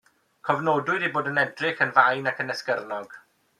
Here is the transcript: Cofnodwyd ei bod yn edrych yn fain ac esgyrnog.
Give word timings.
Cofnodwyd 0.47 1.05
ei 1.05 1.11
bod 1.17 1.29
yn 1.33 1.37
edrych 1.43 1.85
yn 1.87 1.95
fain 1.99 2.33
ac 2.35 2.43
esgyrnog. 2.57 3.15